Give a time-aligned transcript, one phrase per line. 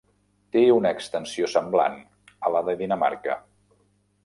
[0.53, 1.99] Té una extensió semblant
[2.49, 3.39] a la de Dinamarca.